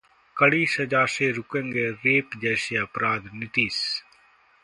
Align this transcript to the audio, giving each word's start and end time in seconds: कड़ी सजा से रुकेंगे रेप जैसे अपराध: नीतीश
कड़ी 0.37 0.65
सजा 0.67 1.05
से 1.05 1.29
रुकेंगे 1.31 1.85
रेप 1.89 2.29
जैसे 2.41 2.77
अपराध: 2.77 3.29
नीतीश 3.33 3.81